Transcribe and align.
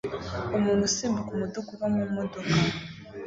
Umuntu 0.57 0.83
usimbuka 0.89 1.31
-umuduga 1.33 1.69
uva 1.75 1.87
mumodoka 1.95 2.53